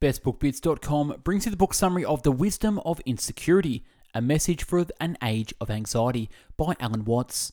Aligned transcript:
BestBookBits.com 0.00 1.16
brings 1.24 1.44
you 1.44 1.50
the 1.50 1.58
book 1.58 1.74
summary 1.74 2.06
of 2.06 2.22
The 2.22 2.32
Wisdom 2.32 2.78
of 2.86 3.00
Insecurity, 3.00 3.84
a 4.14 4.22
message 4.22 4.64
for 4.64 4.86
an 4.98 5.18
age 5.22 5.52
of 5.60 5.68
anxiety 5.68 6.30
by 6.56 6.74
Alan 6.80 7.04
Watts. 7.04 7.52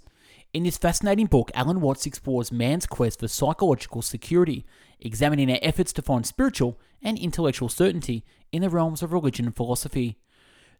In 0.53 0.63
this 0.63 0.77
fascinating 0.77 1.25
book, 1.25 1.51
Alan 1.53 1.81
Watts 1.81 2.05
explores 2.05 2.49
man's 2.49 2.85
quest 2.85 3.19
for 3.19 3.27
psychological 3.27 4.01
security, 4.01 4.65
examining 5.01 5.51
our 5.51 5.59
efforts 5.61 5.91
to 5.91 6.01
find 6.01 6.25
spiritual 6.25 6.79
and 7.01 7.19
intellectual 7.19 7.67
certainty 7.67 8.23
in 8.53 8.61
the 8.61 8.69
realms 8.69 9.03
of 9.03 9.11
religion 9.11 9.47
and 9.47 9.55
philosophy. 9.55 10.17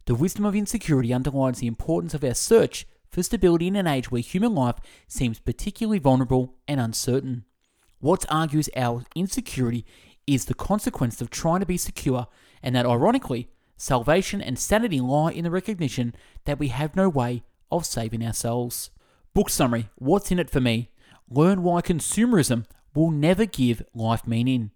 The 0.06 0.14
wisdom 0.14 0.46
of 0.46 0.56
insecurity 0.56 1.12
underlines 1.12 1.58
the 1.58 1.66
importance 1.66 2.14
of 2.14 2.24
our 2.24 2.32
search 2.32 2.86
for 3.10 3.22
stability 3.22 3.66
in 3.66 3.76
an 3.76 3.86
age 3.86 4.10
where 4.10 4.22
human 4.22 4.54
life 4.54 4.76
seems 5.06 5.38
particularly 5.38 5.98
vulnerable 5.98 6.54
and 6.66 6.80
uncertain. 6.80 7.44
Watts 8.00 8.24
argues 8.30 8.70
our 8.76 9.04
insecurity 9.14 9.84
is 10.28 10.44
the 10.44 10.54
consequence 10.54 11.20
of 11.20 11.30
trying 11.30 11.60
to 11.60 11.66
be 11.66 11.78
secure, 11.78 12.26
and 12.62 12.76
that 12.76 12.86
ironically, 12.86 13.48
salvation 13.76 14.40
and 14.40 14.58
sanity 14.58 15.00
lie 15.00 15.32
in 15.32 15.44
the 15.44 15.50
recognition 15.50 16.14
that 16.44 16.58
we 16.58 16.68
have 16.68 16.94
no 16.94 17.08
way 17.08 17.42
of 17.70 17.86
saving 17.86 18.24
ourselves. 18.24 18.90
Book 19.34 19.48
summary 19.48 19.88
What's 19.96 20.30
in 20.30 20.38
it 20.38 20.50
for 20.50 20.60
me? 20.60 20.90
Learn 21.30 21.62
why 21.62 21.80
consumerism 21.80 22.64
will 22.94 23.10
never 23.10 23.46
give 23.46 23.82
life 23.94 24.26
meaning. 24.26 24.70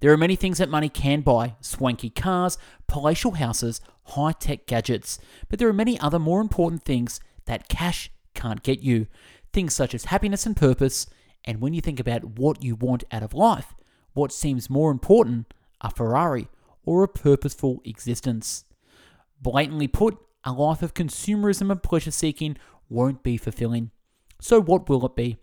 There 0.00 0.12
are 0.12 0.16
many 0.16 0.36
things 0.36 0.58
that 0.58 0.68
money 0.68 0.88
can 0.88 1.20
buy 1.20 1.56
swanky 1.60 2.10
cars, 2.10 2.58
palatial 2.86 3.32
houses, 3.32 3.80
high 4.04 4.32
tech 4.32 4.66
gadgets. 4.66 5.18
But 5.48 5.58
there 5.58 5.68
are 5.68 5.72
many 5.72 5.98
other 6.00 6.18
more 6.18 6.40
important 6.40 6.82
things 6.82 7.20
that 7.46 7.68
cash 7.68 8.10
can't 8.34 8.62
get 8.62 8.80
you. 8.80 9.06
Things 9.52 9.74
such 9.74 9.94
as 9.94 10.06
happiness 10.06 10.46
and 10.46 10.56
purpose. 10.56 11.06
And 11.44 11.60
when 11.60 11.74
you 11.74 11.80
think 11.80 12.00
about 12.00 12.38
what 12.38 12.62
you 12.62 12.74
want 12.74 13.04
out 13.10 13.22
of 13.22 13.34
life, 13.34 13.74
what 14.16 14.32
seems 14.32 14.70
more 14.70 14.90
important, 14.90 15.52
a 15.80 15.90
Ferrari 15.90 16.48
or 16.84 17.02
a 17.02 17.08
purposeful 17.08 17.82
existence. 17.84 18.64
Blatantly 19.40 19.88
put, 19.88 20.16
a 20.44 20.52
life 20.52 20.82
of 20.82 20.94
consumerism 20.94 21.70
and 21.70 21.82
pleasure 21.82 22.10
seeking 22.10 22.56
won't 22.88 23.22
be 23.22 23.36
fulfilling. 23.36 23.90
So, 24.40 24.60
what 24.60 24.88
will 24.88 25.04
it 25.04 25.16
be? 25.16 25.36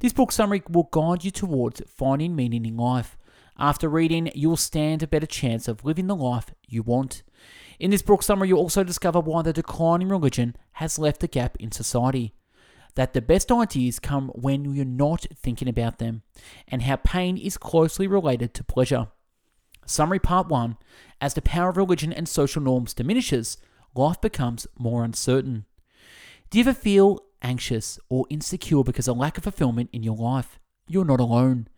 This 0.00 0.12
book 0.12 0.32
summary 0.32 0.62
will 0.68 0.88
guide 0.92 1.24
you 1.24 1.30
towards 1.30 1.82
finding 1.88 2.36
meaning 2.36 2.66
in 2.66 2.76
life. 2.76 3.16
After 3.58 3.88
reading, 3.88 4.30
you'll 4.34 4.56
stand 4.56 5.02
a 5.02 5.06
better 5.06 5.26
chance 5.26 5.68
of 5.68 5.84
living 5.84 6.06
the 6.06 6.16
life 6.16 6.54
you 6.66 6.82
want. 6.82 7.22
In 7.78 7.90
this 7.90 8.02
book 8.02 8.22
summary, 8.22 8.48
you'll 8.48 8.58
also 8.58 8.84
discover 8.84 9.20
why 9.20 9.42
the 9.42 9.52
decline 9.52 10.02
in 10.02 10.08
religion 10.08 10.56
has 10.72 10.98
left 10.98 11.24
a 11.24 11.26
gap 11.26 11.56
in 11.58 11.72
society. 11.72 12.34
That 12.94 13.12
the 13.12 13.22
best 13.22 13.52
ideas 13.52 13.98
come 13.98 14.28
when 14.34 14.74
you're 14.74 14.84
not 14.84 15.26
thinking 15.34 15.68
about 15.68 15.98
them, 15.98 16.22
and 16.68 16.82
how 16.82 16.96
pain 16.96 17.36
is 17.36 17.56
closely 17.56 18.06
related 18.06 18.52
to 18.54 18.64
pleasure. 18.64 19.08
Summary 19.86 20.18
Part 20.18 20.48
1 20.48 20.76
As 21.20 21.34
the 21.34 21.42
power 21.42 21.70
of 21.70 21.76
religion 21.76 22.12
and 22.12 22.28
social 22.28 22.62
norms 22.62 22.94
diminishes, 22.94 23.58
life 23.94 24.20
becomes 24.20 24.66
more 24.78 25.04
uncertain. 25.04 25.66
Do 26.50 26.58
you 26.58 26.64
ever 26.64 26.74
feel 26.74 27.20
anxious 27.42 27.98
or 28.08 28.26
insecure 28.30 28.82
because 28.82 29.08
of 29.08 29.16
lack 29.16 29.38
of 29.38 29.44
fulfillment 29.44 29.90
in 29.92 30.02
your 30.02 30.16
life? 30.16 30.58
You're 30.88 31.04
not 31.04 31.20
alone. 31.20 31.68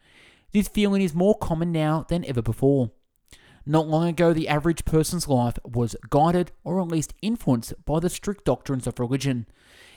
This 0.53 0.69
feeling 0.69 1.03
is 1.03 1.15
more 1.15 1.37
common 1.37 1.73
now 1.73 2.05
than 2.09 2.25
ever 2.25 2.43
before. 2.43 2.91
Not 3.65 3.87
long 3.87 4.09
ago, 4.09 4.33
the 4.33 4.49
average 4.49 4.85
person's 4.85 5.29
life 5.29 5.59
was 5.65 5.97
guided 6.11 6.51
or 6.65 6.81
at 6.81 6.89
least 6.89 7.15
influenced 7.23 7.75
by 7.85 8.01
the 8.01 8.11
strict 8.11 8.45
doctrines 8.45 8.87
of 8.87 8.99
religion. 8.99 9.47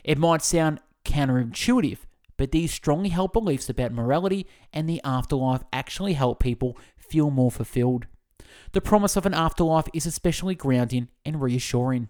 It 0.03 0.17
might 0.17 0.43
sound 0.43 0.79
counterintuitive, 1.05 1.99
but 2.37 2.51
these 2.51 2.73
strongly 2.73 3.09
held 3.09 3.31
beliefs 3.31 3.69
about 3.69 3.93
morality 3.93 4.45
and 4.73 4.89
the 4.89 5.01
afterlife 5.03 5.63
actually 5.71 6.13
help 6.13 6.39
people 6.39 6.77
feel 6.97 7.31
more 7.31 7.51
fulfilled. 7.51 8.07
The 8.73 8.81
promise 8.81 9.15
of 9.15 9.25
an 9.25 9.33
afterlife 9.33 9.87
is 9.93 10.05
especially 10.05 10.55
grounding 10.55 11.09
and 11.25 11.41
reassuring. 11.41 12.09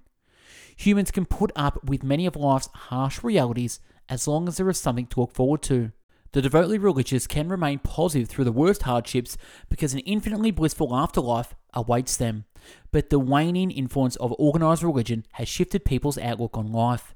Humans 0.78 1.12
can 1.12 1.26
put 1.26 1.52
up 1.56 1.84
with 1.84 2.04
many 2.04 2.26
of 2.26 2.36
life's 2.36 2.70
harsh 2.74 3.24
realities 3.24 3.80
as 4.10 4.28
long 4.28 4.48
as 4.48 4.58
there 4.58 4.70
is 4.70 4.78
something 4.80 5.08
to 5.08 5.22
look 5.22 5.32
forward 5.32 5.62
to. 5.64 5.92
The 6.34 6.42
devoutly 6.42 6.78
religious 6.78 7.28
can 7.28 7.48
remain 7.48 7.80
positive 7.80 8.28
through 8.28 8.44
the 8.44 8.52
worst 8.52 8.82
hardships 8.82 9.38
because 9.70 9.94
an 9.94 10.00
infinitely 10.00 10.52
blissful 10.52 10.94
afterlife 10.94 11.56
awaits 11.74 12.18
them. 12.18 12.44
But 12.92 13.10
the 13.10 13.20
waning 13.20 13.72
influence 13.72 14.18
of 14.18 14.36
organized 14.38 14.84
religion 14.84 15.26
has 15.34 15.48
shifted 15.48 15.86
people's 15.86 16.18
outlook 16.18 16.58
on 16.58 16.72
life. 16.72 17.16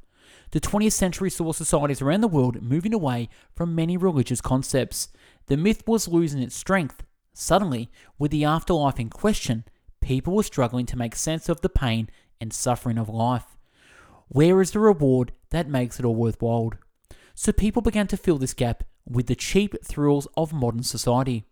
The 0.52 0.60
20th 0.60 0.94
century 0.94 1.30
saw 1.30 1.52
societies 1.52 2.02
around 2.02 2.22
the 2.22 2.28
world 2.28 2.62
moving 2.62 2.94
away 2.94 3.30
from 3.56 3.76
many 3.76 3.98
religious 3.98 4.42
concepts. 4.42 5.10
The 5.46 5.58
myth 5.58 5.84
was 5.86 6.08
losing 6.08 6.42
its 6.42 6.56
strength. 6.56 7.04
Suddenly, 7.34 7.92
with 8.18 8.32
the 8.32 8.46
afterlife 8.46 9.00
in 9.00 9.10
question, 9.10 9.64
people 10.02 10.36
were 10.36 10.44
struggling 10.44 10.88
to 10.88 10.98
make 10.98 11.16
sense 11.16 11.50
of 11.50 11.62
the 11.62 11.70
pain 11.70 12.10
and 12.42 12.52
suffering 12.52 12.98
of 12.98 13.10
life. 13.10 13.58
Where 14.28 14.60
is 14.62 14.72
the 14.72 14.80
reward 14.80 15.34
that 15.52 15.70
makes 15.70 16.00
it 16.00 16.06
all 16.06 16.16
worthwhile? 16.16 16.74
So 17.36 17.52
people 17.52 17.81
began 17.81 18.08
to 18.08 18.18
fill 18.18 18.38
this 18.38 18.54
gap 18.54 18.84
with 19.08 19.28
the 19.28 19.36
cheap 19.36 19.76
thrills 19.84 20.28
of 20.36 20.52
modern 20.52 20.84
society. 20.84 21.46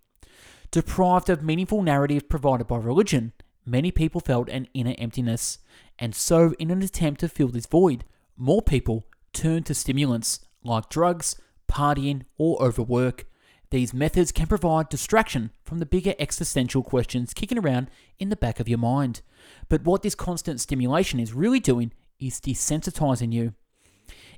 Deprived 0.71 1.29
of 1.29 1.43
meaningful 1.43 1.81
narrative 1.81 2.27
provided 2.29 2.67
by 2.67 2.77
religion, 2.77 3.33
many 3.65 3.91
people 3.91 4.21
felt 4.21 4.49
an 4.49 4.67
inner 4.73 4.95
emptiness, 4.97 5.59
and 5.97 6.13
so, 6.13 6.53
in 6.59 6.71
an 6.71 6.81
attempt 6.81 7.21
to 7.21 7.29
fill 7.29 7.47
this 7.47 7.65
void, 7.65 8.03
more 8.37 8.61
people 8.61 9.05
turn 9.33 9.63
to 9.63 9.73
stimulants 9.73 10.39
like 10.63 10.89
drugs, 10.89 11.39
partying, 11.69 12.23
or 12.37 12.61
overwork. 12.61 13.25
These 13.69 13.93
methods 13.93 14.31
can 14.31 14.47
provide 14.47 14.89
distraction 14.89 15.51
from 15.63 15.79
the 15.79 15.85
bigger 15.85 16.13
existential 16.19 16.83
questions 16.83 17.33
kicking 17.33 17.57
around 17.57 17.89
in 18.17 18.29
the 18.29 18.35
back 18.35 18.59
of 18.59 18.69
your 18.69 18.77
mind. 18.77 19.21
But 19.67 19.83
what 19.83 20.03
this 20.03 20.15
constant 20.15 20.61
stimulation 20.61 21.19
is 21.19 21.33
really 21.33 21.59
doing 21.59 21.91
is 22.19 22.39
desensitizing 22.39 23.33
you. 23.33 23.53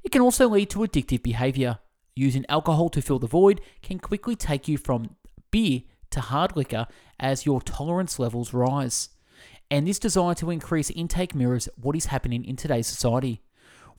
It 0.03 0.11
can 0.11 0.21
also 0.21 0.47
lead 0.47 0.69
to 0.71 0.79
addictive 0.79 1.21
behavior. 1.21 1.79
Using 2.15 2.45
alcohol 2.49 2.89
to 2.89 3.01
fill 3.01 3.19
the 3.19 3.27
void 3.27 3.61
can 3.81 3.99
quickly 3.99 4.35
take 4.35 4.67
you 4.67 4.77
from 4.77 5.15
beer 5.51 5.81
to 6.11 6.21
hard 6.21 6.55
liquor 6.55 6.87
as 7.19 7.45
your 7.45 7.61
tolerance 7.61 8.17
levels 8.17 8.53
rise. 8.53 9.09
And 9.69 9.87
this 9.87 9.99
desire 9.99 10.33
to 10.35 10.49
increase 10.49 10.89
intake 10.89 11.35
mirrors 11.35 11.69
what 11.75 11.95
is 11.95 12.07
happening 12.07 12.43
in 12.43 12.55
today's 12.55 12.87
society. 12.87 13.41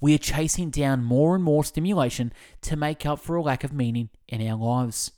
We 0.01 0.15
are 0.15 0.19
chasing 0.19 0.71
down 0.71 1.05
more 1.05 1.35
and 1.35 1.45
more 1.45 1.63
stimulation 1.63 2.33
to 2.63 2.77
make 2.77 3.05
up 3.05 3.19
for 3.19 3.37
a 3.37 3.43
lack 3.43 3.65
of 3.65 3.73
meaning 3.73 4.09
in 4.29 4.47
our 4.47 4.57
lives. 4.57 5.13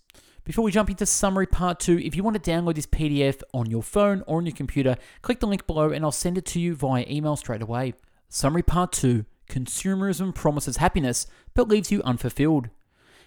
Before 0.44 0.64
we 0.64 0.72
jump 0.72 0.90
into 0.90 1.06
summary 1.06 1.46
part 1.46 1.78
two, 1.78 2.00
if 2.00 2.16
you 2.16 2.24
want 2.24 2.42
to 2.42 2.50
download 2.50 2.74
this 2.74 2.86
PDF 2.86 3.42
on 3.54 3.70
your 3.70 3.82
phone 3.82 4.24
or 4.26 4.38
on 4.38 4.46
your 4.46 4.56
computer, 4.56 4.96
click 5.22 5.38
the 5.38 5.46
link 5.46 5.68
below 5.68 5.90
and 5.90 6.04
I'll 6.04 6.10
send 6.10 6.36
it 6.36 6.46
to 6.46 6.60
you 6.60 6.74
via 6.74 7.06
email 7.08 7.36
straight 7.36 7.62
away. 7.62 7.94
Summary 8.28 8.64
part 8.64 8.90
two 8.90 9.24
Consumerism 9.48 10.34
promises 10.34 10.78
happiness 10.78 11.26
but 11.54 11.68
leaves 11.68 11.92
you 11.92 12.02
unfulfilled. 12.02 12.70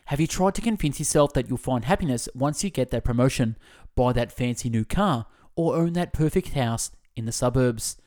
Have 0.06 0.20
you 0.20 0.28
tried 0.28 0.56
to 0.56 0.62
convince 0.62 1.00
yourself 1.00 1.34
that 1.34 1.48
you'll 1.48 1.58
find 1.58 1.86
happiness 1.86 2.28
once 2.36 2.64
you 2.64 2.70
get 2.70 2.92
that 2.92 3.04
promotion, 3.04 3.58
buy 3.96 4.12
that 4.14 4.32
fancy 4.32 4.70
new 4.70 4.84
car, 4.84 5.28
or 5.56 5.76
own 5.76 5.94
that 5.94 6.14
perfect 6.14 6.50
house 6.50 6.92
in 7.16 7.26
the 7.26 7.32
suburbs? 7.32 7.98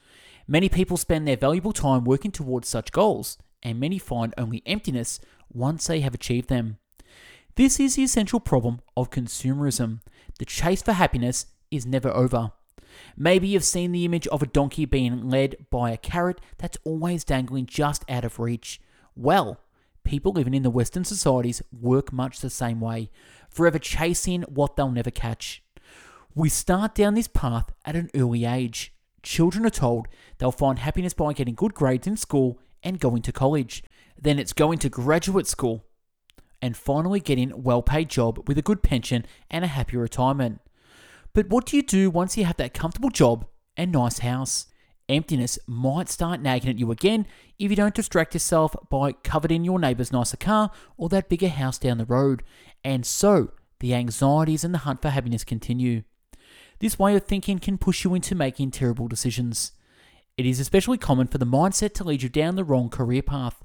Many 0.51 0.71
people 0.71 0.97
spend 0.97 1.29
their 1.29 1.37
valuable 1.37 1.75
time 1.75 2.05
working 2.05 2.31
towards 2.31 2.69
such 2.69 2.91
goals, 2.91 3.37
and 3.63 3.79
many 3.79 3.99
find 3.99 4.33
only 4.39 4.63
emptiness 4.65 5.21
once 5.53 5.87
they 5.87 6.01
have 6.01 6.15
achieved 6.15 6.49
them. 6.49 6.79
This 7.57 7.79
is 7.79 7.97
the 7.97 8.05
essential 8.05 8.41
problem 8.41 8.81
of 8.97 9.11
consumerism. 9.11 10.01
The 10.39 10.47
chase 10.47 10.81
for 10.81 10.93
happiness 10.93 11.47
is 11.71 11.85
never 11.85 12.09
over. 12.09 12.53
Maybe 13.15 13.49
you've 13.49 13.65
seen 13.65 13.93
the 13.93 14.07
image 14.07 14.27
of 14.29 14.43
a 14.43 14.47
donkey 14.47 14.87
being 14.87 15.29
led 15.29 15.67
by 15.69 15.91
a 15.91 15.99
carrot 15.99 16.41
that's 16.57 16.79
always 16.83 17.25
dangling 17.25 17.67
just 17.67 18.03
out 18.09 18.25
of 18.25 18.39
reach. 18.39 18.81
Well, 19.15 19.61
people 20.03 20.33
living 20.33 20.55
in 20.55 20.63
the 20.63 20.71
Western 20.71 21.05
societies 21.05 21.61
work 21.71 22.11
much 22.11 22.41
the 22.41 22.49
same 22.49 22.81
way, 22.81 23.11
forever 23.51 23.79
chasing 23.79 24.43
what 24.43 24.77
they'll 24.77 24.91
never 24.91 25.11
catch. 25.11 25.63
We 26.35 26.49
start 26.49 26.95
down 26.95 27.15
this 27.15 27.29
path 27.29 27.71
at 27.85 27.97
an 27.97 28.09
early 28.15 28.47
age. 28.47 28.95
Children 29.23 29.67
are 29.67 29.71
told 29.71 30.07
they'll 30.39 30.53
find 30.53 30.79
happiness 30.79 31.15
by 31.15 31.33
getting 31.33 31.55
good 31.55 31.75
grades 31.75 32.07
in 32.07 32.17
school 32.17 32.59
and 32.83 33.01
going 33.01 33.23
to 33.23 33.33
college. 33.33 33.83
Then 34.21 34.39
it's 34.39 34.53
going 34.53 34.79
to 34.79 34.89
graduate 34.89 35.47
school 35.47 35.85
and 36.61 36.77
finally 36.77 37.21
getting 37.21 37.53
a 37.53 37.57
well 37.57 37.83
paid 37.83 38.09
job 38.09 38.49
with 38.49 38.59
a 38.59 38.63
good 38.63 38.83
pension 38.83 39.25
and 39.51 39.65
a 39.65 39.69
happy 39.69 39.97
retirement. 39.97 40.61
But 41.33 41.49
what 41.49 41.67
do 41.67 41.77
you 41.77 41.83
do 41.83 42.11
once 42.11 42.37
you 42.37 42.45
have 42.45 42.57
that 42.57 42.75
comfortable 42.75 43.11
job 43.11 43.47
and 43.77 43.93
nice 43.93 44.19
house? 44.21 44.67
Emptiness 45.09 45.59
might 45.67 46.09
start 46.09 46.41
nagging 46.41 46.69
at 46.69 46.79
you 46.79 46.91
again 46.91 47.27
if 47.59 47.71
you 47.71 47.77
don't 47.77 47.95
distract 47.95 48.35
yourself 48.35 48.75
by 48.91 49.13
coveting 49.13 49.65
your 49.65 49.79
neighbour's 49.79 50.13
nicer 50.13 50.37
car 50.37 50.71
or 50.97 51.09
that 51.09 51.31
bigger 51.31 51.49
house 51.49 51.79
down 51.79 51.97
the 51.97 52.05
road, 52.05 52.43
and 52.85 53.07
so 53.07 53.53
the 53.81 53.95
anxieties 53.95 54.65
and 54.65 54.75
the 54.75 54.79
hunt 54.79 55.01
for 55.01 55.09
happiness 55.09 55.45
continue. 55.45 56.03
This 56.81 56.99
way 56.99 57.17
of 57.17 57.25
thinking 57.25 57.59
can 57.59 57.79
push 57.79 58.05
you 58.05 58.15
into 58.15 58.35
making 58.35 58.71
terrible 58.71 59.09
decisions. 59.09 59.73
It 60.37 60.47
is 60.47 60.61
especially 60.61 60.99
common 60.99 61.27
for 61.27 61.39
the 61.39 61.47
mindset 61.47 61.93
to 61.95 62.05
lead 62.05 62.23
you 62.23 62.29
down 62.29 62.55
the 62.55 62.65
wrong 62.65 62.89
career 62.89 63.23
path. 63.23 63.65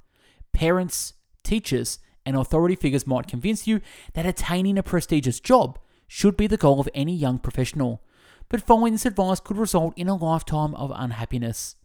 Parents, 0.53 1.13
teachers, 1.43 1.99
and 2.25 2.35
authority 2.35 2.75
figures 2.75 3.05
might 3.05 3.27
convince 3.27 3.67
you 3.67 3.81
that 4.13 4.25
attaining 4.25 4.77
a 4.77 4.83
prestigious 4.83 5.39
job 5.39 5.77
should 6.07 6.35
be 6.35 6.47
the 6.47 6.57
goal 6.57 6.79
of 6.79 6.89
any 6.95 7.15
young 7.15 7.37
professional. 7.37 8.01
but 8.49 8.61
following 8.61 8.93
this 8.93 9.05
advice 9.07 9.39
could 9.39 9.57
result 9.57 9.97
in 9.97 10.07
a 10.07 10.15
lifetime 10.15 10.75
of 10.75 10.91
unhappiness. 10.95 11.75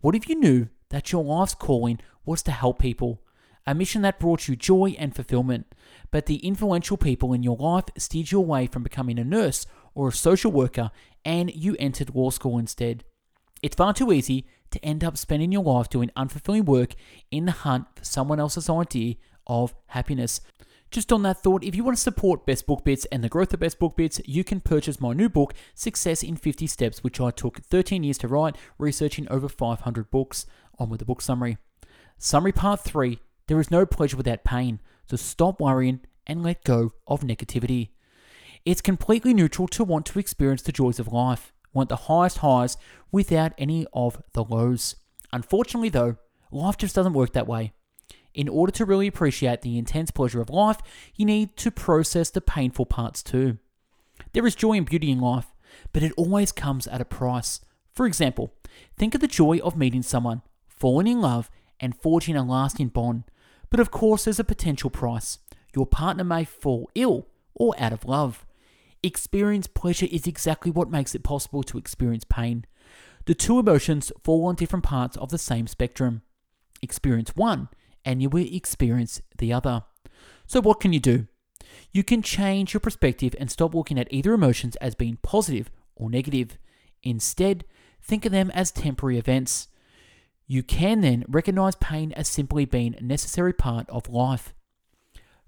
What 0.00 0.14
if 0.14 0.28
you 0.28 0.34
knew 0.34 0.68
that 0.90 1.10
your 1.10 1.24
life's 1.24 1.54
calling 1.54 2.00
was 2.26 2.42
to 2.42 2.50
help 2.50 2.78
people, 2.78 3.22
a 3.66 3.74
mission 3.74 4.02
that 4.02 4.18
brought 4.20 4.46
you 4.46 4.54
joy 4.54 4.94
and 4.98 5.14
fulfillment, 5.14 5.74
but 6.10 6.26
the 6.26 6.36
influential 6.46 6.96
people 6.98 7.32
in 7.32 7.42
your 7.42 7.56
life 7.56 7.84
steered 7.96 8.30
you 8.30 8.38
away 8.38 8.66
from 8.66 8.82
becoming 8.82 9.18
a 9.18 9.24
nurse 9.24 9.64
or 9.94 10.08
a 10.08 10.12
social 10.12 10.50
worker 10.50 10.90
and 11.24 11.54
you 11.54 11.76
entered 11.78 12.14
law 12.14 12.30
school 12.30 12.58
instead? 12.58 13.04
It's 13.62 13.76
far 13.76 13.94
too 13.94 14.12
easy 14.12 14.46
to 14.70 14.84
end 14.84 15.04
up 15.04 15.16
spending 15.16 15.52
your 15.52 15.62
life 15.62 15.88
doing 15.88 16.10
unfulfilling 16.16 16.64
work 16.64 16.94
in 17.30 17.44
the 17.44 17.52
hunt 17.52 17.86
for 17.94 18.04
someone 18.04 18.40
else's 18.40 18.68
idea 18.68 19.14
of 19.46 19.74
happiness. 19.86 20.40
Just 20.90 21.10
on 21.10 21.22
that 21.22 21.38
thought, 21.38 21.64
if 21.64 21.74
you 21.74 21.84
want 21.84 21.96
to 21.96 22.02
support 22.02 22.44
Best 22.44 22.66
Book 22.66 22.84
Bits 22.84 23.06
and 23.06 23.24
the 23.24 23.28
growth 23.30 23.54
of 23.54 23.60
Best 23.60 23.78
Book 23.78 23.96
Bits, 23.96 24.20
you 24.26 24.44
can 24.44 24.60
purchase 24.60 25.00
my 25.00 25.14
new 25.14 25.30
book, 25.30 25.54
Success 25.74 26.22
in 26.22 26.36
50 26.36 26.66
Steps, 26.66 27.02
which 27.02 27.18
I 27.18 27.30
took 27.30 27.60
13 27.60 28.02
years 28.02 28.18
to 28.18 28.28
write, 28.28 28.56
researching 28.78 29.26
over 29.30 29.48
500 29.48 30.10
books. 30.10 30.44
On 30.78 30.90
with 30.90 30.98
the 30.98 31.06
book 31.06 31.22
summary. 31.22 31.56
Summary 32.18 32.52
part 32.52 32.80
3 32.80 33.18
There 33.46 33.60
is 33.60 33.70
no 33.70 33.86
pleasure 33.86 34.16
without 34.16 34.44
pain, 34.44 34.80
so 35.06 35.16
stop 35.16 35.60
worrying 35.60 36.00
and 36.26 36.42
let 36.42 36.64
go 36.64 36.92
of 37.06 37.22
negativity. 37.22 37.91
It's 38.64 38.80
completely 38.80 39.34
neutral 39.34 39.66
to 39.68 39.82
want 39.82 40.06
to 40.06 40.18
experience 40.20 40.62
the 40.62 40.72
joys 40.72 41.00
of 41.00 41.12
life, 41.12 41.52
want 41.72 41.88
the 41.88 41.96
highest 41.96 42.38
highs 42.38 42.76
without 43.10 43.52
any 43.58 43.86
of 43.92 44.22
the 44.34 44.44
lows. 44.44 44.96
Unfortunately, 45.32 45.88
though, 45.88 46.16
life 46.52 46.76
just 46.76 46.94
doesn't 46.94 47.14
work 47.14 47.32
that 47.32 47.48
way. 47.48 47.72
In 48.34 48.48
order 48.48 48.70
to 48.72 48.84
really 48.84 49.08
appreciate 49.08 49.62
the 49.62 49.78
intense 49.78 50.10
pleasure 50.10 50.40
of 50.40 50.48
life, 50.48 50.78
you 51.16 51.26
need 51.26 51.56
to 51.56 51.70
process 51.70 52.30
the 52.30 52.40
painful 52.40 52.86
parts 52.86 53.22
too. 53.22 53.58
There 54.32 54.46
is 54.46 54.54
joy 54.54 54.74
and 54.74 54.86
beauty 54.86 55.10
in 55.10 55.20
life, 55.20 55.52
but 55.92 56.02
it 56.02 56.12
always 56.16 56.52
comes 56.52 56.86
at 56.86 57.00
a 57.00 57.04
price. 57.04 57.60
For 57.92 58.06
example, 58.06 58.54
think 58.96 59.14
of 59.14 59.20
the 59.20 59.26
joy 59.26 59.58
of 59.58 59.76
meeting 59.76 60.02
someone, 60.02 60.42
falling 60.68 61.08
in 61.08 61.20
love, 61.20 61.50
and 61.80 62.00
forging 62.00 62.36
a 62.36 62.44
lasting 62.44 62.88
bond. 62.88 63.24
But 63.70 63.80
of 63.80 63.90
course, 63.90 64.24
there's 64.24 64.38
a 64.38 64.44
potential 64.44 64.88
price. 64.88 65.38
Your 65.74 65.86
partner 65.86 66.24
may 66.24 66.44
fall 66.44 66.88
ill 66.94 67.26
or 67.54 67.74
out 67.78 67.92
of 67.92 68.04
love. 68.04 68.46
Experience 69.02 69.66
pleasure 69.66 70.06
is 70.10 70.26
exactly 70.26 70.70
what 70.70 70.90
makes 70.90 71.14
it 71.14 71.24
possible 71.24 71.62
to 71.64 71.78
experience 71.78 72.24
pain. 72.24 72.64
The 73.24 73.34
two 73.34 73.58
emotions 73.58 74.12
fall 74.22 74.46
on 74.46 74.54
different 74.54 74.84
parts 74.84 75.16
of 75.16 75.30
the 75.30 75.38
same 75.38 75.66
spectrum. 75.66 76.22
Experience 76.82 77.34
one 77.36 77.68
and 78.04 78.22
you 78.22 78.28
will 78.28 78.46
experience 78.52 79.20
the 79.38 79.52
other. 79.52 79.84
So, 80.46 80.60
what 80.60 80.80
can 80.80 80.92
you 80.92 81.00
do? 81.00 81.26
You 81.92 82.04
can 82.04 82.22
change 82.22 82.74
your 82.74 82.80
perspective 82.80 83.34
and 83.38 83.50
stop 83.50 83.74
looking 83.74 83.98
at 83.98 84.12
either 84.12 84.32
emotions 84.32 84.76
as 84.76 84.94
being 84.94 85.18
positive 85.22 85.70
or 85.94 86.10
negative. 86.10 86.58
Instead, 87.02 87.64
think 88.02 88.24
of 88.26 88.32
them 88.32 88.50
as 88.52 88.70
temporary 88.70 89.18
events. 89.18 89.68
You 90.46 90.62
can 90.62 91.00
then 91.00 91.24
recognize 91.28 91.76
pain 91.76 92.12
as 92.12 92.28
simply 92.28 92.64
being 92.64 92.94
a 92.94 93.02
necessary 93.02 93.52
part 93.52 93.88
of 93.88 94.08
life. 94.08 94.52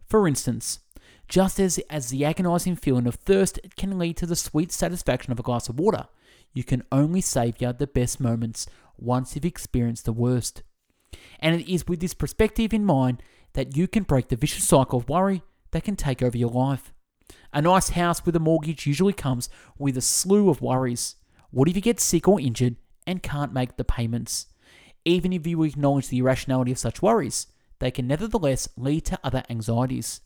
For 0.06 0.28
instance, 0.28 0.80
just 1.28 1.58
as, 1.58 1.78
as 1.90 2.10
the 2.10 2.24
agonizing 2.24 2.76
feeling 2.76 3.06
of 3.06 3.16
thirst 3.16 3.58
can 3.76 3.98
lead 3.98 4.16
to 4.18 4.26
the 4.26 4.36
sweet 4.36 4.72
satisfaction 4.72 5.32
of 5.32 5.38
a 5.38 5.42
glass 5.42 5.68
of 5.68 5.78
water, 5.78 6.06
you 6.52 6.64
can 6.64 6.82
only 6.92 7.20
savor 7.20 7.72
the 7.72 7.86
best 7.86 8.20
moments 8.20 8.66
once 8.96 9.34
you've 9.34 9.44
experienced 9.44 10.04
the 10.04 10.12
worst. 10.12 10.62
And 11.40 11.60
it 11.60 11.72
is 11.72 11.86
with 11.86 12.00
this 12.00 12.14
perspective 12.14 12.72
in 12.72 12.84
mind 12.84 13.22
that 13.54 13.76
you 13.76 13.88
can 13.88 14.02
break 14.02 14.28
the 14.28 14.36
vicious 14.36 14.64
cycle 14.64 14.98
of 14.98 15.08
worry 15.08 15.42
that 15.70 15.84
can 15.84 15.96
take 15.96 16.22
over 16.22 16.36
your 16.36 16.50
life. 16.50 16.92
A 17.52 17.62
nice 17.62 17.90
house 17.90 18.24
with 18.24 18.36
a 18.36 18.40
mortgage 18.40 18.86
usually 18.86 19.12
comes 19.12 19.48
with 19.78 19.96
a 19.96 20.00
slew 20.00 20.50
of 20.50 20.60
worries. 20.60 21.16
What 21.50 21.68
if 21.68 21.76
you 21.76 21.82
get 21.82 22.00
sick 22.00 22.28
or 22.28 22.40
injured 22.40 22.76
and 23.06 23.22
can't 23.22 23.52
make 23.52 23.76
the 23.76 23.84
payments? 23.84 24.46
Even 25.04 25.32
if 25.32 25.46
you 25.46 25.62
acknowledge 25.62 26.08
the 26.08 26.18
irrationality 26.18 26.72
of 26.72 26.78
such 26.78 27.02
worries, 27.02 27.46
they 27.78 27.90
can 27.90 28.06
nevertheless 28.06 28.68
lead 28.76 29.04
to 29.06 29.18
other 29.22 29.44
anxieties. 29.48 30.20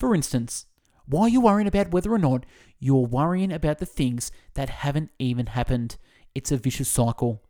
For 0.00 0.14
instance, 0.14 0.64
why 1.06 1.24
are 1.24 1.28
you 1.28 1.42
worrying 1.42 1.68
about 1.68 1.90
whether 1.90 2.10
or 2.10 2.18
not 2.18 2.46
you're 2.78 3.06
worrying 3.06 3.52
about 3.52 3.78
the 3.78 3.86
things 3.86 4.32
that 4.54 4.70
haven't 4.70 5.10
even 5.18 5.46
happened? 5.46 5.98
It's 6.34 6.50
a 6.50 6.56
vicious 6.56 6.88
cycle. 6.88 7.42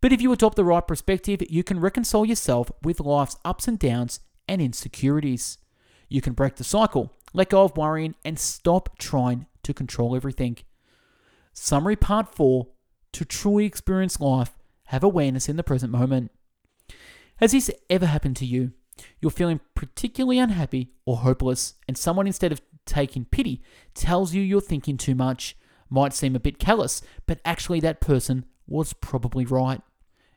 But 0.00 0.12
if 0.12 0.20
you 0.20 0.32
adopt 0.32 0.56
the 0.56 0.64
right 0.64 0.86
perspective, 0.86 1.42
you 1.48 1.62
can 1.62 1.78
reconcile 1.78 2.24
yourself 2.24 2.72
with 2.82 2.98
life's 2.98 3.36
ups 3.44 3.68
and 3.68 3.78
downs 3.78 4.18
and 4.48 4.60
insecurities. 4.60 5.58
You 6.08 6.20
can 6.20 6.32
break 6.32 6.56
the 6.56 6.64
cycle, 6.64 7.12
let 7.32 7.50
go 7.50 7.62
of 7.62 7.76
worrying, 7.76 8.16
and 8.24 8.36
stop 8.36 8.98
trying 8.98 9.46
to 9.62 9.72
control 9.72 10.16
everything. 10.16 10.58
Summary 11.52 11.96
part 11.96 12.34
4 12.34 12.66
To 13.12 13.24
truly 13.24 13.64
experience 13.64 14.20
life, 14.20 14.58
have 14.86 15.04
awareness 15.04 15.48
in 15.48 15.56
the 15.56 15.64
present 15.64 15.92
moment. 15.92 16.32
Has 17.36 17.52
this 17.52 17.70
ever 17.88 18.06
happened 18.06 18.36
to 18.36 18.46
you? 18.46 18.72
You're 19.20 19.30
feeling 19.30 19.60
particularly 19.74 20.38
unhappy 20.38 20.92
or 21.04 21.18
hopeless, 21.18 21.74
and 21.86 21.96
someone, 21.96 22.26
instead 22.26 22.52
of 22.52 22.62
taking 22.84 23.24
pity, 23.24 23.62
tells 23.94 24.34
you 24.34 24.42
you're 24.42 24.60
thinking 24.60 24.96
too 24.96 25.14
much. 25.14 25.56
Might 25.88 26.14
seem 26.14 26.34
a 26.34 26.40
bit 26.40 26.58
callous, 26.58 27.02
but 27.26 27.40
actually, 27.44 27.80
that 27.80 28.00
person 28.00 28.44
was 28.66 28.92
probably 28.92 29.44
right. 29.44 29.80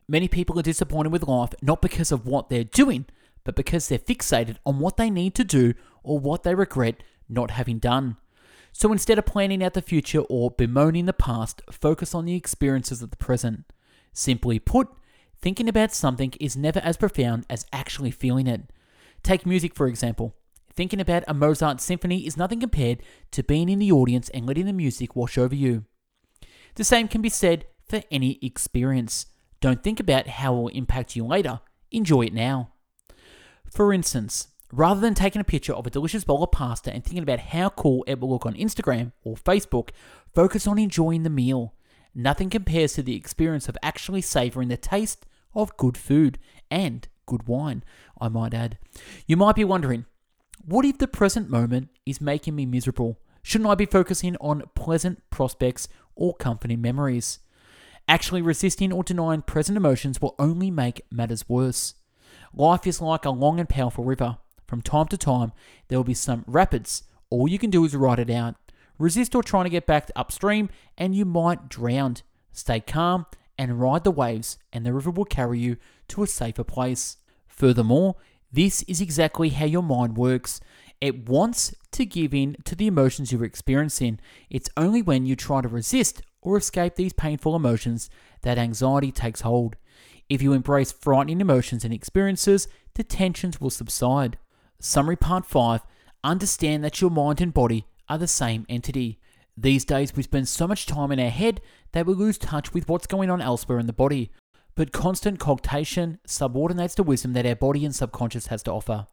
Many 0.08 0.28
people 0.28 0.60
are 0.60 0.64
disappointed 0.64 1.12
with 1.12 1.28
life 1.28 1.54
not 1.62 1.82
because 1.82 2.12
of 2.12 2.26
what 2.26 2.50
they're 2.50 2.64
doing, 2.64 3.06
but 3.44 3.56
because 3.56 3.88
they're 3.88 3.98
fixated 4.00 4.58
on 4.66 4.80
what 4.80 4.98
they 4.98 5.10
need 5.10 5.36
to 5.36 5.44
do 5.44 5.74
or 6.04 6.20
what 6.20 6.44
they 6.44 6.56
regret 6.56 7.04
not 7.28 7.52
having 7.52 7.80
done. 7.80 8.18
So 8.72 8.92
instead 8.92 9.18
of 9.18 9.26
planning 9.26 9.64
out 9.64 9.74
the 9.74 9.82
future 9.82 10.22
or 10.22 10.52
bemoaning 10.52 11.06
the 11.06 11.14
past, 11.14 11.62
focus 11.72 12.14
on 12.14 12.26
the 12.26 12.36
experiences 12.36 13.02
of 13.02 13.10
the 13.10 13.18
present. 13.18 13.66
Simply 14.14 14.60
put, 14.60 14.88
thinking 15.42 15.70
about 15.70 15.94
something 15.94 16.34
is 16.40 16.58
never 16.58 16.80
as 16.80 16.98
profound 16.98 17.46
as 17.50 17.66
actually 17.72 18.12
feeling 18.12 18.48
it. 18.48 18.72
Take 19.24 19.46
music, 19.46 19.76
for 19.76 19.88
example. 19.88 20.36
Thinking 20.74 21.02
about 21.02 21.24
a 21.28 21.34
Mozart 21.34 21.82
symphony 21.82 22.26
is 22.26 22.38
nothing 22.38 22.60
compared 22.60 23.02
to 23.32 23.44
being 23.44 23.70
in 23.70 23.80
the 23.80 23.92
audience 23.92 24.30
and 24.30 24.46
letting 24.46 24.66
the 24.66 24.74
music 24.74 25.16
wash 25.16 25.38
over 25.38 25.56
you. 25.56 25.86
The 26.76 26.84
same 26.84 27.08
can 27.08 27.22
be 27.22 27.30
said 27.30 27.66
for 27.88 28.02
any 28.12 28.40
experience. 28.42 29.26
Don't 29.62 29.84
think 29.84 30.00
about 30.00 30.28
how 30.28 30.54
it 30.54 30.58
will 30.58 30.68
impact 30.70 31.16
you 31.16 31.26
later, 31.26 31.60
enjoy 31.92 32.28
it 32.28 32.34
now. 32.34 32.72
For 33.70 33.92
instance, 33.92 34.48
rather 34.72 35.02
than 35.02 35.16
taking 35.16 35.42
a 35.42 35.46
picture 35.46 35.74
of 35.74 35.86
a 35.86 35.90
delicious 35.90 36.24
bowl 36.24 36.44
of 36.44 36.52
pasta 36.52 36.94
and 36.94 37.04
thinking 37.04 37.24
about 37.24 37.40
how 37.40 37.70
cool 37.70 38.04
it 38.08 38.20
will 38.20 38.30
look 38.30 38.46
on 38.46 38.54
Instagram 38.54 39.12
or 39.24 39.36
Facebook, 39.36 39.90
focus 40.34 40.68
on 40.68 40.80
enjoying 40.80 41.24
the 41.24 41.30
meal. 41.30 41.74
Nothing 42.16 42.50
compares 42.50 42.94
to 42.94 43.04
the 43.04 43.16
experience 43.16 43.70
of 43.70 43.78
actually 43.84 44.22
savouring 44.22 44.70
the 44.70 44.78
taste 44.78 45.26
of 45.54 45.78
good 45.78 45.98
food 45.98 46.38
and 46.70 47.08
good 47.26 47.48
wine, 47.48 47.84
I 48.20 48.28
might 48.30 48.54
add. 48.54 48.78
You 49.28 49.38
might 49.38 49.56
be 49.56 49.64
wondering, 49.64 50.06
what 50.66 50.86
if 50.86 50.98
the 50.98 51.08
present 51.08 51.50
moment 51.50 51.90
is 52.06 52.20
making 52.20 52.56
me 52.56 52.66
miserable? 52.66 53.20
Shouldn't 53.44 53.70
I 53.70 53.76
be 53.76 53.86
focusing 53.86 54.36
on 54.42 54.64
pleasant 54.76 55.22
prospects 55.30 55.88
or 56.16 56.36
comforting 56.36 56.82
memories? 56.82 57.40
Actually 58.08 58.42
resisting 58.42 58.92
or 58.92 59.04
denying 59.04 59.44
present 59.44 59.78
emotions 59.78 60.22
will 60.22 60.36
only 60.40 60.72
make 60.72 61.02
matters 61.12 61.48
worse. 61.48 61.94
Life 62.54 62.88
is 62.88 63.02
like 63.02 63.26
a 63.26 63.30
long 63.30 63.60
and 63.60 63.70
powerful 63.70 64.04
river. 64.04 64.38
From 64.68 64.82
time 64.82 65.08
to 65.08 65.18
time, 65.18 65.52
there 65.88 65.98
will 65.98 66.04
be 66.04 66.14
some 66.14 66.44
rapids. 66.48 67.04
All 67.30 67.48
you 67.48 67.60
can 67.60 67.70
do 67.70 67.86
is 67.86 67.96
ride 67.96 68.20
it 68.20 68.30
out. 68.30 68.56
Resist 69.00 69.34
or 69.34 69.42
trying 69.42 69.64
to 69.64 69.70
get 69.70 69.88
back 69.88 70.12
upstream, 70.16 70.70
and 70.98 71.16
you 71.16 71.26
might 71.26 71.70
drown. 71.70 72.18
Stay 72.52 72.82
calm 72.82 73.26
and 73.58 73.80
ride 73.80 74.04
the 74.04 74.12
waves, 74.12 74.58
and 74.72 74.86
the 74.86 74.94
river 74.94 75.10
will 75.10 75.26
carry 75.26 75.60
you 75.60 75.78
to 76.10 76.24
a 76.24 76.28
safer 76.28 76.64
place. 76.64 77.18
Furthermore, 77.48 78.16
this 78.52 78.84
is 78.84 79.02
exactly 79.02 79.50
how 79.50 79.66
your 79.66 79.84
mind 79.84 80.18
works. 80.18 80.60
It 81.02 81.30
wants 81.30 81.74
to 81.92 82.06
give 82.06 82.34
in 82.34 82.58
to 82.66 82.76
the 82.76 82.88
emotions 82.88 83.32
you're 83.32 83.46
experiencing. 83.46 84.20
It's 84.50 84.70
only 84.76 85.02
when 85.02 85.26
you 85.26 85.36
try 85.36 85.62
to 85.62 85.68
resist 85.68 86.22
or 86.42 86.58
escape 86.58 86.96
these 86.96 87.14
painful 87.14 87.56
emotions 87.56 88.10
that 88.42 88.58
anxiety 88.58 89.12
takes 89.12 89.42
hold. 89.42 89.76
If 90.30 90.42
you 90.42 90.54
embrace 90.54 90.92
frightening 90.92 91.42
emotions 91.42 91.84
and 91.84 91.94
experiences, 91.94 92.68
the 92.96 93.04
tensions 93.04 93.62
will 93.62 93.70
subside. 93.70 94.38
Summary 94.80 95.16
Part 95.16 95.46
5 95.46 95.82
Understand 96.24 96.84
that 96.84 97.00
your 97.00 97.10
mind 97.10 97.40
and 97.40 97.54
body 97.54 97.86
are 98.10 98.18
the 98.18 98.28
same 98.28 98.66
entity. 98.68 99.20
These 99.56 99.86
days, 99.86 100.16
we 100.16 100.24
spend 100.24 100.48
so 100.48 100.68
much 100.68 100.86
time 100.86 101.12
in 101.12 101.20
our 101.20 101.30
head 101.30 101.62
that 101.92 102.06
we 102.06 102.14
lose 102.14 102.38
touch 102.38 102.74
with 102.74 102.88
what's 102.88 103.08
going 103.08 103.30
on 103.30 103.42
elsewhere 103.42 103.80
in 103.80 103.88
the 103.88 103.94
body. 103.94 104.32
But 104.76 104.94
constant 104.94 105.40
cogitation 105.40 106.20
subordinates 106.26 106.96
the 106.96 107.04
wisdom 107.04 107.34
that 107.34 107.46
our 107.46 107.56
body 107.56 107.84
and 107.84 107.94
subconscious 107.94 108.48
has 108.48 108.64
to 108.64 108.72
offer. 108.72 109.08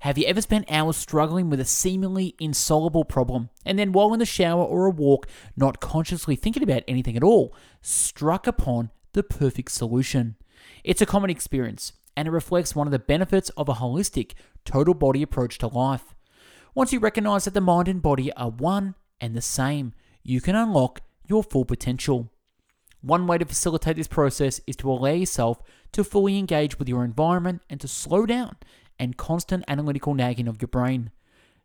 Have 0.00 0.16
you 0.16 0.24
ever 0.26 0.40
spent 0.40 0.70
hours 0.70 0.96
struggling 0.96 1.50
with 1.50 1.58
a 1.60 1.64
seemingly 1.64 2.34
insoluble 2.38 3.04
problem, 3.04 3.50
and 3.66 3.78
then 3.78 3.92
while 3.92 4.12
in 4.12 4.20
the 4.20 4.26
shower 4.26 4.62
or 4.62 4.86
a 4.86 4.90
walk, 4.90 5.26
not 5.56 5.80
consciously 5.80 6.36
thinking 6.36 6.62
about 6.62 6.84
anything 6.86 7.16
at 7.16 7.24
all, 7.24 7.54
struck 7.82 8.46
upon 8.46 8.90
the 9.12 9.22
perfect 9.22 9.72
solution? 9.72 10.36
It's 10.84 11.02
a 11.02 11.06
common 11.06 11.30
experience, 11.30 11.92
and 12.16 12.28
it 12.28 12.30
reflects 12.30 12.76
one 12.76 12.86
of 12.86 12.92
the 12.92 12.98
benefits 12.98 13.50
of 13.50 13.68
a 13.68 13.74
holistic, 13.74 14.32
total 14.64 14.94
body 14.94 15.22
approach 15.22 15.58
to 15.58 15.66
life. 15.66 16.14
Once 16.74 16.92
you 16.92 17.00
recognize 17.00 17.44
that 17.44 17.54
the 17.54 17.60
mind 17.60 17.88
and 17.88 18.00
body 18.02 18.32
are 18.34 18.50
one 18.50 18.94
and 19.20 19.34
the 19.34 19.42
same, 19.42 19.92
you 20.22 20.40
can 20.40 20.54
unlock 20.54 21.00
your 21.26 21.42
full 21.42 21.64
potential. 21.64 22.30
One 23.00 23.26
way 23.26 23.38
to 23.38 23.44
facilitate 23.44 23.96
this 23.96 24.08
process 24.08 24.60
is 24.66 24.76
to 24.76 24.90
allow 24.90 25.10
yourself 25.10 25.60
to 25.92 26.04
fully 26.04 26.38
engage 26.38 26.78
with 26.78 26.88
your 26.88 27.04
environment 27.04 27.62
and 27.68 27.80
to 27.80 27.88
slow 27.88 28.26
down 28.26 28.56
and 28.98 29.16
constant 29.16 29.64
analytical 29.66 30.14
nagging 30.14 30.46
of 30.46 30.60
your 30.60 30.68
brain. 30.68 31.10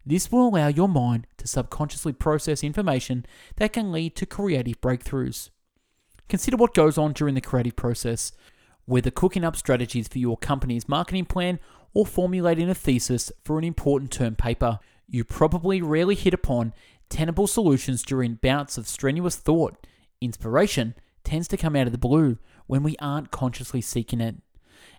This 0.05 0.31
will 0.31 0.47
allow 0.47 0.67
your 0.67 0.87
mind 0.87 1.27
to 1.37 1.47
subconsciously 1.47 2.13
process 2.13 2.63
information 2.63 3.25
that 3.57 3.73
can 3.73 3.91
lead 3.91 4.15
to 4.15 4.25
creative 4.25 4.79
breakthroughs. 4.79 5.49
Consider 6.29 6.57
what 6.57 6.73
goes 6.73 6.97
on 6.97 7.13
during 7.13 7.35
the 7.35 7.41
creative 7.41 7.75
process, 7.75 8.31
whether 8.85 9.11
cooking 9.11 9.43
up 9.43 9.55
strategies 9.55 10.07
for 10.07 10.19
your 10.19 10.37
company's 10.37 10.87
marketing 10.87 11.25
plan 11.25 11.59
or 11.93 12.05
formulating 12.05 12.69
a 12.69 12.75
thesis 12.75 13.31
for 13.43 13.57
an 13.57 13.63
important 13.63 14.11
term 14.11 14.35
paper. 14.35 14.79
You 15.07 15.23
probably 15.23 15.81
rarely 15.81 16.15
hit 16.15 16.33
upon 16.33 16.73
tenable 17.09 17.47
solutions 17.47 18.03
during 18.03 18.35
bouts 18.35 18.77
of 18.77 18.87
strenuous 18.87 19.35
thought. 19.35 19.85
Inspiration 20.21 20.95
tends 21.23 21.47
to 21.49 21.57
come 21.57 21.75
out 21.75 21.87
of 21.87 21.91
the 21.91 21.97
blue 21.97 22.37
when 22.67 22.83
we 22.83 22.95
aren't 22.99 23.31
consciously 23.31 23.81
seeking 23.81 24.21
it. 24.21 24.35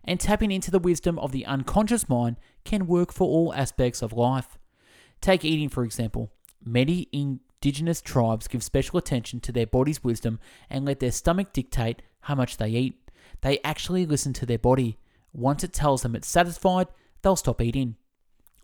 And 0.04 0.20
tapping 0.20 0.52
into 0.52 0.70
the 0.70 0.78
wisdom 0.78 1.18
of 1.18 1.32
the 1.32 1.46
unconscious 1.46 2.08
mind 2.08 2.36
can 2.64 2.86
work 2.86 3.12
for 3.12 3.26
all 3.26 3.54
aspects 3.54 4.02
of 4.02 4.12
life. 4.12 4.58
Take 5.20 5.44
eating, 5.44 5.68
for 5.68 5.84
example. 5.84 6.32
Many 6.64 7.08
indigenous 7.12 8.00
tribes 8.00 8.48
give 8.48 8.62
special 8.62 8.98
attention 8.98 9.40
to 9.40 9.52
their 9.52 9.66
body's 9.66 10.04
wisdom 10.04 10.38
and 10.70 10.84
let 10.84 11.00
their 11.00 11.12
stomach 11.12 11.52
dictate 11.52 12.02
how 12.20 12.34
much 12.34 12.56
they 12.56 12.68
eat. 12.70 13.10
They 13.40 13.60
actually 13.64 14.06
listen 14.06 14.32
to 14.34 14.46
their 14.46 14.58
body. 14.58 14.98
Once 15.32 15.64
it 15.64 15.72
tells 15.72 16.02
them 16.02 16.14
it's 16.14 16.28
satisfied, 16.28 16.88
they'll 17.22 17.36
stop 17.36 17.60
eating. 17.60 17.96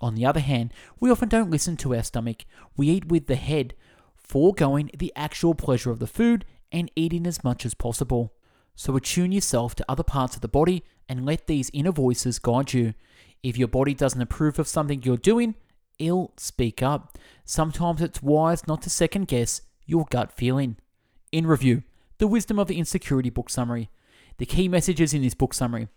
On 0.03 0.17
the 0.17 0.27
other 0.27 0.41
hand, 0.41 0.75
we 0.99 1.11
often 1.11 1.29
don't 1.29 1.51
listen 1.51 1.77
to 1.79 1.95
our 1.95 2.03
stomach. 2.03 2.45
We 2.77 2.89
eat 2.89 3.07
with 3.07 3.29
the 3.29 3.37
head, 3.37 3.75
foregoing 4.17 4.91
the 4.99 5.13
actual 5.15 5.55
pleasure 5.55 5.93
of 5.93 6.01
the 6.01 6.09
food 6.09 6.45
and 6.73 6.91
eating 6.97 7.27
as 7.27 7.45
much 7.45 7.65
as 7.65 7.75
possible. 7.75 8.35
So 8.75 8.97
attune 8.97 9.31
yourself 9.31 9.77
to 9.77 9.85
other 9.89 10.03
parts 10.03 10.35
of 10.35 10.41
the 10.41 10.49
body 10.49 10.83
and 11.09 11.25
let 11.25 11.47
these 11.47 11.71
inner 11.73 11.93
voices 11.93 12.41
guide 12.41 12.73
you. 12.73 12.95
If 13.43 13.57
your 13.57 13.69
body 13.69 13.95
doesn't 13.95 14.21
approve 14.21 14.59
of 14.59 14.67
something 14.67 15.03
you're 15.03 15.17
doing, 15.17 15.55
it'll 15.99 16.33
speak 16.37 16.83
up. 16.83 17.19
Sometimes 17.45 18.03
it's 18.03 18.23
wise 18.23 18.67
not 18.67 18.83
to 18.83 18.91
second 18.91 19.29
guess 19.29 19.63
your 19.87 20.07
gut 20.11 20.33
feeling. 20.33 20.79
In 21.31 21.47
review, 21.47 21.83
The 22.19 22.27
Wisdom 22.27 22.59
of 22.59 22.67
the 22.67 22.79
Insecurity 22.79 23.31
book 23.31 23.51
summary. 23.51 23.91
The 24.39 24.47
key 24.47 24.67
messages 24.69 25.15
in 25.15 25.23
this 25.23 25.35
book 25.35 25.55
summary. 25.55 25.89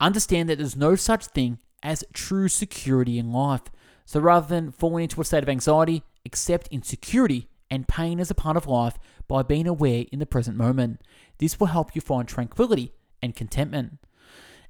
Understand 0.00 0.48
that 0.48 0.58
there's 0.58 0.76
no 0.76 0.94
such 0.94 1.26
thing 1.26 1.58
as 1.82 2.04
true 2.12 2.48
security 2.48 3.18
in 3.18 3.32
life. 3.32 3.62
So 4.04 4.20
rather 4.20 4.46
than 4.46 4.72
falling 4.72 5.04
into 5.04 5.20
a 5.20 5.24
state 5.24 5.42
of 5.42 5.48
anxiety, 5.48 6.02
accept 6.24 6.68
insecurity 6.70 7.48
and 7.70 7.88
pain 7.88 8.20
as 8.20 8.30
a 8.30 8.34
part 8.34 8.56
of 8.56 8.66
life 8.66 8.98
by 9.28 9.42
being 9.42 9.66
aware 9.66 10.04
in 10.12 10.18
the 10.18 10.26
present 10.26 10.56
moment. 10.56 11.00
This 11.38 11.58
will 11.58 11.68
help 11.68 11.94
you 11.94 12.00
find 12.00 12.28
tranquility 12.28 12.92
and 13.22 13.34
contentment. 13.34 13.98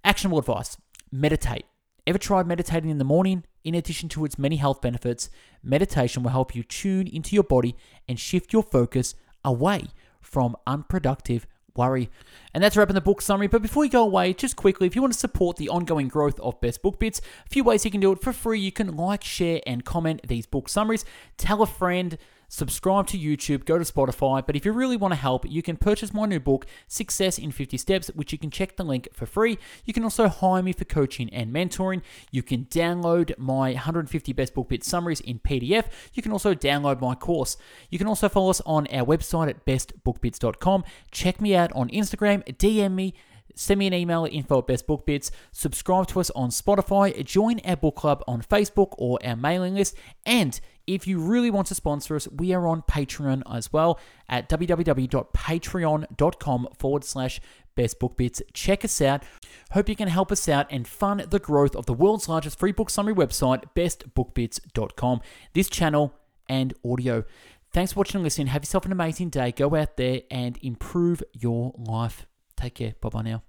Actionable 0.05 0.39
advice 0.39 0.77
meditate. 1.11 1.65
Ever 2.07 2.19
tried 2.19 2.47
meditating 2.47 2.91
in 2.91 2.99
the 2.99 3.05
morning? 3.05 3.45
In 3.65 3.75
addition 3.75 4.09
to 4.11 4.25
its 4.25 4.39
many 4.39 4.57
health 4.57 4.81
benefits, 4.81 5.31
meditation 5.63 6.23
will 6.23 6.31
help 6.31 6.55
you 6.55 6.63
tune 6.63 7.07
into 7.07 7.35
your 7.35 7.45
body 7.45 7.77
and 8.09 8.19
shift 8.19 8.53
your 8.53 8.63
focus 8.63 9.15
away 9.45 9.85
from 10.21 10.57
unproductive 10.67 11.47
worry. 11.77 12.11
And 12.55 12.63
that's 12.63 12.77
wrapping 12.77 12.95
the 12.95 13.01
book 13.01 13.23
summary. 13.23 13.47
But 13.47 13.63
before 13.63 13.85
you 13.85 13.91
go 13.91 14.03
away, 14.03 14.33
just 14.35 14.57
quickly, 14.57 14.87
if 14.87 14.95
you 14.95 15.03
want 15.03 15.15
to 15.15 15.19
support 15.19 15.57
the 15.57 15.69
ongoing 15.69 16.09
growth 16.09 16.39
of 16.41 16.61
Best 16.61 16.83
Book 16.83 16.99
Bits, 16.99 17.21
a 17.47 17.49
few 17.49 17.65
ways 17.65 17.85
you 17.85 17.91
can 17.91 18.01
do 18.01 18.13
it 18.13 18.21
for 18.21 18.33
free. 18.33 18.61
You 18.61 18.73
can 18.73 18.97
like, 18.97 19.25
share, 19.25 19.61
and 19.67 19.85
comment 19.85 20.27
these 20.27 20.47
book 20.47 20.69
summaries. 20.69 21.05
Tell 21.37 21.63
a 21.63 21.67
friend 21.67 22.19
subscribe 22.53 23.07
to 23.07 23.19
YouTube, 23.19 23.65
go 23.65 23.79
to 23.79 23.85
Spotify. 23.85 24.45
But 24.47 24.57
if 24.57 24.67
you 24.67 24.73
really 24.73 24.97
want 24.97 25.13
to 25.13 25.19
help, 25.19 25.49
you 25.49 25.63
can 25.63 25.79
purchase 25.79 26.13
my 26.13 26.27
new 26.27 26.39
book, 26.39 26.67
Success 26.87 27.39
in 27.39 27.51
50 27.51 27.79
Steps, 27.79 28.09
which 28.09 28.31
you 28.31 28.39
can 28.39 28.51
check 28.51 28.77
the 28.77 28.85
link 28.85 29.09
for 29.15 29.25
free. 29.25 29.59
You 29.87 29.95
can 29.95 30.05
also 30.05 30.29
hire 30.29 30.63
me 30.63 30.75
for 30.75 30.85
coaching 30.85 31.33
and 31.33 31.53
mentoring. 31.53 32.03
You 32.31 32.43
can 32.43 32.67
download 32.67 33.37
my 33.39 33.73
150 33.73 34.33
best 34.35 34.53
book 34.53 34.69
bit 34.69 34.85
summaries 34.85 35.21
in 35.21 35.39
PDF. 35.39 35.87
You 36.13 36.23
can 36.23 36.31
also 36.31 36.55
download 36.55 37.01
my 37.01 37.15
course. 37.15 37.57
You 37.89 37.97
can 37.97 38.07
also 38.07 38.29
follow 38.29 38.51
us 38.51 38.61
on 38.67 38.87
our 38.89 39.07
website 39.07 39.49
at 39.49 39.65
bestbookbits.com. 39.65 40.85
Check 41.11 41.41
me 41.41 41.57
out 41.57 41.73
on 41.73 41.89
Instagram, 41.89 42.45
DM 42.45 42.93
me 42.93 43.15
send 43.55 43.79
me 43.79 43.87
an 43.87 43.95
email 43.95 44.25
at 44.25 44.33
info 44.33 44.59
at 44.59 44.67
bestbookbits, 44.67 45.31
subscribe 45.53 46.09
to 46.09 46.21
us 46.21 46.31
on 46.31 46.51
Spotify, 46.51 47.25
join 47.25 47.61
our 47.65 47.77
book 47.77 47.97
club 47.97 48.23
on 48.27 48.43
Facebook 48.43 48.95
or 48.99 49.19
our 49.25 49.37
mailing 49.37 49.75
list, 49.75 49.97
and 50.27 50.61
if 50.87 51.07
you 51.07 51.21
really 51.21 51.51
want 51.51 51.69
to 51.69 51.75
sponsor 51.75 52.15
us, 52.17 52.29
we 52.29 52.53
are 52.53 52.67
on 52.67 52.83
Patreon 52.83 53.43
as 53.51 53.73
well 53.73 53.99
at 54.29 54.47
www.patreon.com 54.49 56.69
forward 56.77 57.05
slash 57.05 57.41
Best 57.75 57.99
Book 57.99 58.17
Bits. 58.17 58.41
Check 58.53 58.85
us 58.85 59.01
out. 59.01 59.25
Hope 59.71 59.89
you 59.89 59.97
can 59.97 60.09
help 60.09 60.31
us 60.33 60.47
out 60.49 60.67
and 60.71 60.87
fund 60.87 61.21
the 61.31 61.39
growth 61.39 61.75
of 61.77 61.87
the 61.87 61.95
world's 61.95 62.29
largest 62.29 62.59
free 62.59 62.73
book 62.73 62.91
summary 62.91 63.15
website, 63.15 63.65
bestbookbits.com. 63.75 65.21
This 65.55 65.71
channel 65.71 66.13
and 66.49 66.75
audio. 66.85 67.25
Thanks 67.73 67.93
for 67.93 68.01
watching 68.01 68.19
and 68.19 68.25
listening. 68.25 68.49
Have 68.49 68.63
yourself 68.63 68.85
an 68.85 68.93
amazing 68.93 69.31
day. 69.31 69.53
Go 69.53 69.75
out 69.75 69.97
there 69.97 70.23
and 70.31 70.59
improve 70.63 71.23
your 71.33 71.73
life. 71.79 72.27
Take 72.63 72.75
care. 72.77 72.95
Bye 73.01 73.09
bye 73.11 73.23
now. 73.23 73.43